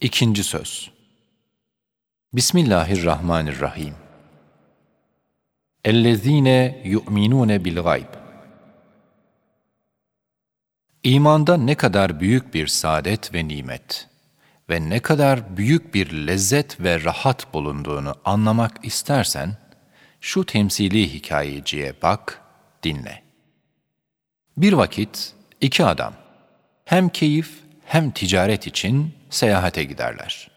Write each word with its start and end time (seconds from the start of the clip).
İkinci 0.00 0.44
söz. 0.44 0.90
Bismillahirrahmanirrahim. 2.32 3.94
Yu'minune 6.84 7.64
bil 7.64 7.82
gayb. 7.82 8.14
İmanda 11.02 11.56
ne 11.56 11.74
kadar 11.74 12.20
büyük 12.20 12.54
bir 12.54 12.66
saadet 12.66 13.34
ve 13.34 13.48
nimet 13.48 14.08
ve 14.70 14.88
ne 14.88 15.00
kadar 15.00 15.56
büyük 15.56 15.94
bir 15.94 16.26
lezzet 16.26 16.80
ve 16.80 17.04
rahat 17.04 17.54
bulunduğunu 17.54 18.14
anlamak 18.24 18.84
istersen, 18.84 19.56
şu 20.20 20.46
temsili 20.46 21.14
hikayeciye 21.14 21.94
bak, 22.02 22.42
dinle. 22.82 23.22
Bir 24.56 24.72
vakit 24.72 25.34
iki 25.60 25.84
adam 25.84 26.14
hem 26.84 27.08
keyif 27.08 27.65
hem 27.86 28.10
ticaret 28.10 28.66
için 28.66 29.14
seyahate 29.30 29.84
giderler. 29.84 30.50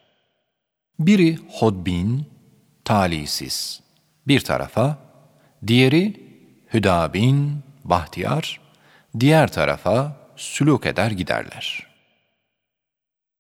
Biri 1.00 1.40
hodbin, 1.52 2.26
talisiz 2.86 3.82
bir 4.28 4.40
tarafa, 4.40 4.98
diğeri 5.68 6.30
hüdabin, 6.74 7.64
bahtiyar, 7.84 8.60
diğer 9.20 9.52
tarafa 9.52 10.18
sülük 10.36 10.86
eder 10.86 11.12
giderler. 11.12 11.88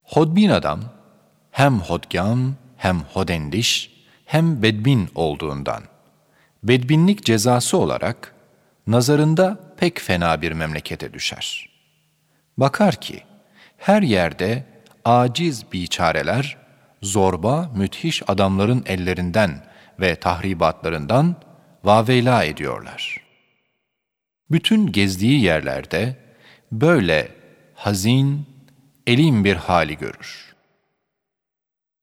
Hodbin 0.03 0.49
adam 0.49 0.81
hem 1.51 1.79
hodgam 1.79 2.55
hem 2.77 2.99
hodendiş 2.99 3.91
hem 4.25 4.63
bedbin 4.63 5.09
olduğundan, 5.15 5.83
bedbinlik 6.63 7.25
cezası 7.25 7.77
olarak 7.77 8.35
nazarında 8.87 9.73
pek 9.77 9.99
fena 9.99 10.41
bir 10.41 10.51
memlekete 10.51 11.13
düşer. 11.13 11.69
Bakar 12.57 12.95
ki, 12.95 13.23
her 13.79 14.01
yerde 14.01 14.65
aciz 15.05 15.71
biçareler, 15.71 16.57
zorba, 17.01 17.71
müthiş 17.75 18.23
adamların 18.27 18.83
ellerinden 18.85 19.65
ve 19.99 20.15
tahribatlarından 20.15 21.35
vaveyla 21.83 22.43
ediyorlar. 22.43 23.21
Bütün 24.51 24.91
gezdiği 24.91 25.41
yerlerde 25.43 26.15
böyle 26.71 27.31
hazin, 27.73 28.45
elim 29.07 29.43
bir 29.43 29.55
hali 29.55 29.97
görür. 29.97 30.55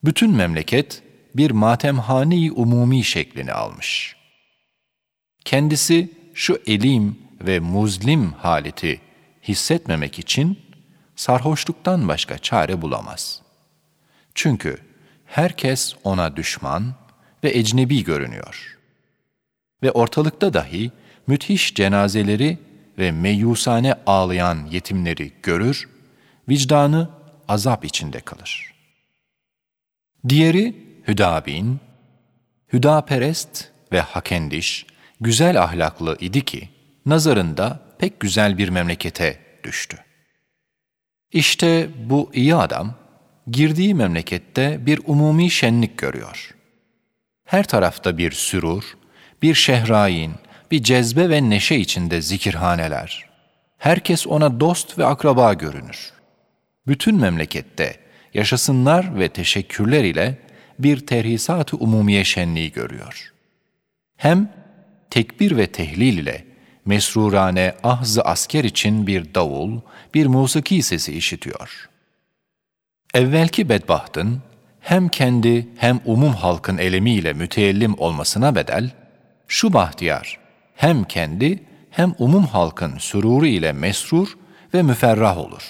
Bütün 0.05 0.31
memleket 0.31 1.03
bir 1.35 1.51
matemhane-i 1.51 2.53
umumi 2.53 3.05
şeklini 3.05 3.53
almış. 3.53 4.17
Kendisi 5.45 6.11
şu 6.35 6.63
elim 6.67 7.19
ve 7.41 7.61
muzlim 7.61 8.33
haleti 8.33 9.01
hissetmemek 9.43 10.19
için 10.19 10.66
sarhoşluktan 11.17 12.09
başka 12.09 12.39
çare 12.39 12.83
bulamaz. 12.83 13.43
Çünkü 14.35 14.79
herkes 15.27 15.95
ona 16.05 16.37
düşman 16.37 16.95
ve 17.45 17.51
ecnebi 17.59 18.05
görünüyor. 18.05 18.79
Ve 19.83 19.91
ortalıkta 19.91 20.55
dahi 20.55 20.91
müthiş 21.27 21.75
cenazeleri 21.75 22.59
ve 22.99 23.13
meyusane 23.13 23.95
ağlayan 24.07 24.67
yetimleri 24.71 25.33
görür, 25.43 25.89
vicdanı 26.49 27.11
azap 27.49 27.85
içinde 27.85 28.21
kalır. 28.21 28.75
Diğeri 30.29 30.87
Hüdabin, 31.09 31.81
Hüdaperest 32.73 33.71
ve 33.93 34.01
Hakendiş, 34.01 34.87
güzel 35.21 35.63
ahlaklı 35.63 36.17
idi 36.21 36.45
ki, 36.45 36.69
nazarında 37.07 37.81
pek 37.99 38.21
güzel 38.21 38.59
bir 38.59 38.69
memlekete 38.69 39.41
düştü. 39.65 40.06
İşte 41.33 41.89
bu 42.11 42.31
iyi 42.35 42.55
adam, 42.55 42.95
girdiği 43.51 43.95
memlekette 43.95 44.87
bir 44.87 45.01
umumi 45.07 45.51
şenlik 45.51 45.99
görüyor. 45.99 46.55
Her 47.45 47.65
tarafta 47.65 48.19
bir 48.19 48.33
sürur, 48.33 48.85
bir 49.43 49.55
şehrayin, 49.55 50.33
bir 50.71 50.83
cezbe 50.83 51.31
ve 51.31 51.51
neşe 51.51 51.77
içinde 51.77 52.23
zikirhaneler. 52.23 53.25
Herkes 53.79 54.27
ona 54.27 54.61
dost 54.61 54.99
ve 54.99 55.07
akraba 55.07 55.55
görünür. 55.55 56.13
Bütün 56.87 57.21
memlekette 57.21 57.97
yaşasınlar 58.35 59.19
ve 59.19 59.29
teşekkürler 59.29 60.05
ile 60.05 60.39
bir 60.79 61.07
terhisat-ı 61.07 61.77
umumiye 61.77 62.25
şenliği 62.25 62.73
görüyor. 62.73 63.33
Hem 64.17 64.53
tekbir 65.11 65.57
ve 65.57 65.67
tehlil 65.67 66.19
ile 66.19 66.45
mesrurane 66.87 67.75
ahz 67.83 68.19
asker 68.19 68.65
için 68.65 69.07
bir 69.07 69.35
davul, 69.35 69.81
bir 70.15 70.27
musiki 70.27 70.83
sesi 70.83 71.17
işitiyor. 71.17 71.89
Evvelki 73.15 73.69
bedbahtın 73.69 74.43
hem 74.81 75.09
kendi 75.09 75.69
hem 75.77 76.01
umum 76.05 76.33
halkın 76.33 76.79
elemiyle 76.79 77.33
müteellim 77.33 77.95
olmasına 77.99 78.55
bedel, 78.55 78.91
şu 79.49 79.73
bahtiyar 79.73 80.39
hem 80.75 81.05
kendi 81.05 81.63
hem 81.91 82.15
umum 82.19 82.47
halkın 82.47 82.99
süruru 82.99 83.47
ile 83.47 83.73
mesrur 83.73 84.29
ve 84.75 84.83
müferrah 84.83 85.39
olur. 85.39 85.63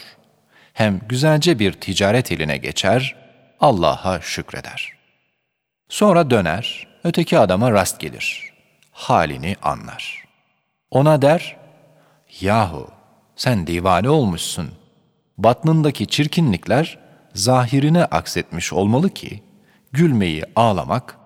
Hem 0.72 1.00
güzelce 1.08 1.58
bir 1.58 1.72
ticaret 1.72 2.32
eline 2.32 2.56
geçer, 2.56 3.16
Allah'a 3.60 4.20
şükreder. 4.20 4.92
Sonra 5.88 6.30
döner, 6.30 6.86
öteki 7.04 7.38
adama 7.38 7.72
rast 7.72 8.00
gelir. 8.00 8.52
Halini 8.92 9.56
anlar.'' 9.62 10.25
Ona 10.90 11.22
der, 11.22 11.56
yahu 12.40 12.88
sen 13.36 13.66
divane 13.66 14.08
olmuşsun. 14.08 14.70
Batnındaki 15.38 16.06
çirkinlikler 16.06 16.98
zahirine 17.34 18.04
aksetmiş 18.04 18.72
olmalı 18.72 19.10
ki, 19.10 19.42
gülmeyi 19.92 20.44
ağlamak, 20.56 21.18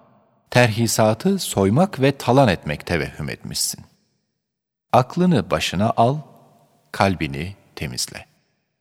terhisatı 0.51 1.39
soymak 1.39 2.01
ve 2.01 2.13
talan 2.13 2.49
etmek 2.49 2.87
tevehhüm 2.87 3.29
etmişsin. 3.29 3.85
Aklını 4.93 5.51
başına 5.51 5.93
al, 5.97 6.19
kalbini 6.93 7.57
temizle. 7.77 8.27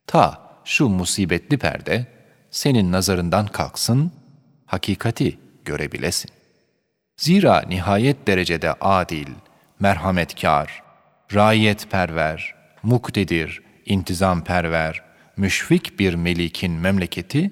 Ta 0.08 0.42
şu 0.66 0.90
musibetli 0.90 1.58
perde 1.58 2.08
senin 2.52 2.92
nazarından 2.92 3.48
kalksın, 3.48 4.12
hakikati 4.66 5.40
görebilesin. 5.66 6.32
Zira 7.18 7.62
nihayet 7.68 8.28
derecede 8.28 8.74
adil, 8.74 9.28
merhametkar, 9.80 10.84
raiyetperver, 11.34 12.56
muktedir, 12.84 13.62
intizamperver, 13.86 15.04
müşfik 15.38 16.00
bir 16.00 16.14
melikin 16.14 16.72
memleketi, 16.72 17.52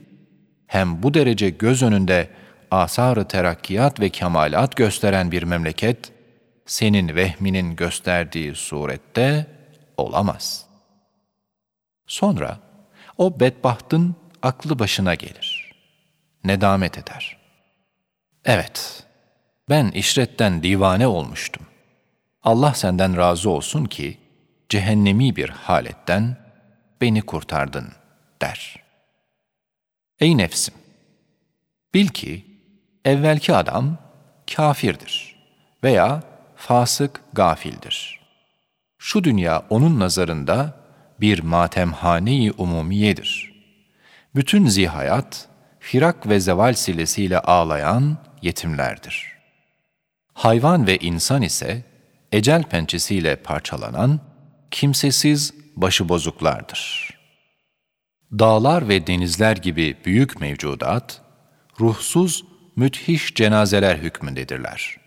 hem 0.67 1.03
bu 1.03 1.13
derece 1.13 1.49
göz 1.49 1.83
önünde 1.83 2.29
asar-ı 2.71 3.27
terakkiyat 3.27 3.99
ve 3.99 4.09
kemalat 4.09 4.75
gösteren 4.75 5.31
bir 5.31 5.43
memleket, 5.43 6.11
senin 6.66 7.16
vehminin 7.16 7.75
gösterdiği 7.75 8.55
surette 8.55 9.47
olamaz. 9.97 10.66
Sonra 12.07 12.59
o 13.17 13.39
bedbahtın 13.39 14.16
aklı 14.41 14.79
başına 14.79 15.16
gelir. 15.16 15.73
Nedamet 16.43 16.97
eder. 16.97 17.37
Evet, 18.45 19.03
ben 19.69 19.91
işretten 19.91 20.63
divane 20.63 21.07
olmuştum. 21.07 21.66
Allah 22.43 22.73
senden 22.73 23.17
razı 23.17 23.49
olsun 23.49 23.85
ki 23.85 24.17
cehennemi 24.69 25.35
bir 25.35 25.49
haletten 25.49 26.37
beni 27.01 27.21
kurtardın 27.21 27.87
der. 28.41 28.83
Ey 30.19 30.37
nefsim! 30.37 30.73
Bil 31.93 32.07
ki 32.07 32.45
evvelki 33.05 33.55
adam 33.55 33.97
kafirdir 34.55 35.35
veya 35.83 36.23
fasık 36.55 37.21
gafildir. 37.33 38.19
Şu 38.97 39.23
dünya 39.23 39.63
onun 39.69 39.99
nazarında 39.99 40.73
bir 41.21 41.39
matemhane-i 41.39 42.51
umumiyedir. 42.51 43.53
Bütün 44.35 44.67
zihayat, 44.67 45.47
firak 45.79 46.29
ve 46.29 46.39
zeval 46.39 46.73
silesiyle 46.73 47.40
ağlayan 47.40 48.17
yetimlerdir. 48.41 49.37
Hayvan 50.33 50.87
ve 50.87 50.97
insan 50.97 51.41
ise 51.41 51.83
ecel 52.32 52.64
pençesiyle 52.64 53.35
parçalanan, 53.35 54.20
kimsesiz 54.72 55.53
başıbozuklardır. 55.76 57.14
Dağlar 58.32 58.90
ve 58.90 59.08
denizler 59.08 59.58
gibi 59.58 59.97
büyük 60.06 60.41
mevcudat, 60.41 61.22
ruhsuz 61.79 62.46
müthiş 62.76 63.35
cenazeler 63.35 63.97
hükmündedirler. 63.97 64.97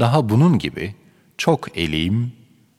Daha 0.00 0.28
bunun 0.28 0.58
gibi 0.58 0.94
çok 1.38 1.78
elim, 1.78 2.32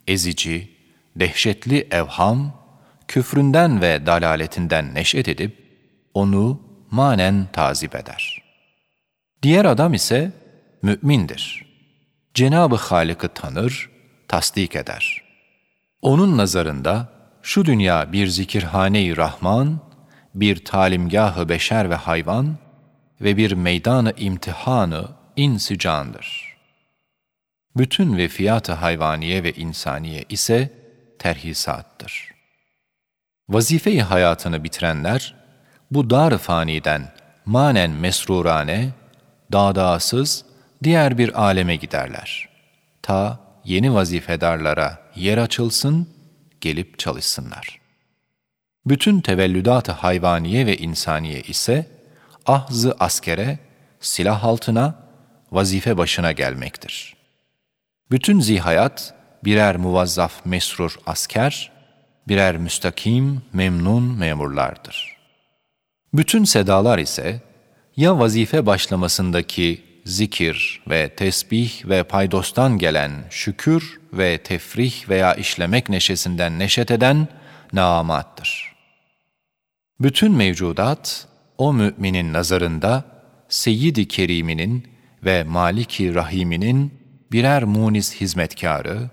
ezici, 0.08 0.70
dehşetli 1.16 1.88
evham, 1.92 2.66
küfründen 3.08 3.82
ve 3.82 4.06
dalaletinden 4.06 4.96
neşet 4.96 5.28
edip, 5.28 5.66
onu 6.14 6.62
manen 6.92 7.48
tazip 7.54 7.96
eder. 7.96 8.44
Diğer 9.44 9.66
adam 9.66 9.94
ise 9.94 10.32
mü'mindir. 10.82 11.65
Cenab-ı 12.36 12.76
Halık'ı 12.76 13.28
tanır, 13.30 13.90
tasdik 14.28 14.76
eder. 14.76 15.22
Onun 16.02 16.38
nazarında 16.38 17.10
şu 17.42 17.66
dünya 17.66 18.12
bir 18.12 18.28
zikirhane-i 18.28 19.18
Rahman, 19.18 19.80
bir 20.34 20.66
talimgahı 20.66 21.50
beşer 21.50 21.90
ve 21.90 21.96
hayvan 21.96 22.58
ve 23.22 23.38
bir 23.38 23.52
meydanı 23.52 24.14
imtihanı 24.18 25.08
insicandır. 25.36 26.56
Bütün 27.78 28.18
ve 28.18 28.28
fiyatı 28.28 28.74
hayvaniye 28.74 29.44
ve 29.44 29.54
insaniye 29.54 30.26
ise 30.30 30.74
terhisattır. 31.20 32.32
Vazife-i 33.50 34.02
hayatını 34.02 34.64
bitirenler, 34.64 35.36
bu 35.92 36.10
dar 36.10 36.38
faniden 36.38 37.14
manen 37.46 37.92
mesrurane, 37.92 38.90
dağdağsız 39.52 40.46
diğer 40.86 41.18
bir 41.18 41.42
aleme 41.42 41.76
giderler. 41.76 42.50
Ta 43.02 43.40
yeni 43.64 43.94
vazifedarlara 43.94 45.00
yer 45.16 45.38
açılsın, 45.38 46.10
gelip 46.62 47.00
çalışsınlar. 47.00 47.80
Bütün 48.86 49.22
tevellüdat-ı 49.22 49.92
hayvaniye 49.92 50.66
ve 50.66 50.78
insaniye 50.78 51.42
ise 51.42 51.88
ahzı 52.46 52.96
askere, 53.00 53.60
silah 54.00 54.44
altına, 54.44 54.96
vazife 55.52 55.98
başına 55.98 56.32
gelmektir. 56.32 57.16
Bütün 58.12 58.40
zihayat 58.40 59.14
birer 59.44 59.78
muvazzaf 59.78 60.46
mesrur 60.46 60.96
asker, 61.06 61.72
birer 62.28 62.58
müstakim, 62.58 63.42
memnun 63.54 64.04
memurlardır. 64.04 65.18
Bütün 66.14 66.44
sedalar 66.44 67.00
ise 67.00 67.42
ya 67.96 68.20
vazife 68.20 68.66
başlamasındaki 68.66 69.95
zikir 70.06 70.82
ve 70.90 71.10
tesbih 71.16 71.86
ve 71.86 72.04
paydostan 72.04 72.78
gelen 72.78 73.12
şükür 73.30 74.00
ve 74.14 74.38
tefrih 74.38 75.10
veya 75.10 75.34
işlemek 75.34 75.90
neşesinden 75.90 76.60
neşet 76.60 76.92
eden 76.92 77.28
naamattır. 77.74 78.76
Bütün 80.00 80.32
mevcudat 80.32 81.28
o 81.58 81.74
müminin 81.74 82.34
nazarında 82.34 83.04
Seyyid-i 83.50 84.08
Kerim'inin 84.08 84.88
ve 85.24 85.44
Maliki 85.44 86.16
Rahim'inin 86.16 86.94
birer 87.32 87.64
muniz 87.64 88.16
hizmetkarı, 88.16 89.10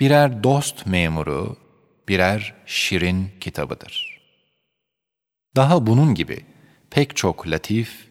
birer 0.00 0.44
dost 0.44 0.86
memuru, 0.86 1.56
birer 2.08 2.54
şirin 2.66 3.30
kitabıdır. 3.40 4.20
Daha 5.56 5.86
bunun 5.86 6.14
gibi 6.14 6.38
pek 6.90 7.16
çok 7.16 7.48
latif, 7.48 8.08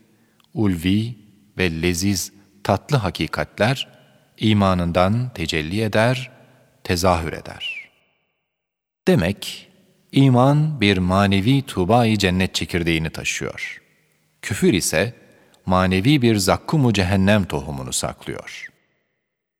ulvi 0.53 1.24
ve 1.57 1.81
leziz 1.81 2.33
tatlı 2.63 2.97
hakikatler 2.97 3.87
imanından 4.37 5.29
tecelli 5.33 5.81
eder, 5.81 6.31
tezahür 6.83 7.33
eder. 7.33 7.89
Demek 9.07 9.71
iman 10.11 10.81
bir 10.81 10.97
manevi 10.97 11.61
tuğba 11.61 12.15
cennet 12.17 12.55
çekirdeğini 12.55 13.09
taşıyor. 13.09 13.81
Küfür 14.41 14.73
ise 14.73 15.13
manevi 15.65 16.21
bir 16.21 16.35
zakkumu 16.35 16.93
cehennem 16.93 17.45
tohumunu 17.45 17.93
saklıyor. 17.93 18.67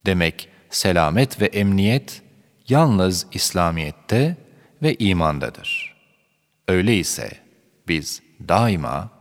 Demek 0.05 0.49
selamet 0.69 1.41
ve 1.41 1.45
emniyet 1.45 2.21
yalnız 2.69 3.27
İslamiyet'te 3.31 4.37
ve 4.81 4.95
imandadır. 4.95 5.95
Öyleyse 6.67 7.31
biz 7.87 8.21
daima 8.47 9.14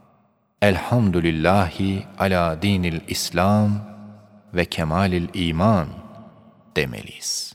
Elhamdülillahi 0.64 2.06
ala 2.18 2.62
dinil 2.62 3.00
İslam 3.08 3.70
ve 4.54 4.64
kemalil 4.64 5.28
iman 5.34 5.88
demeliyiz. 6.76 7.54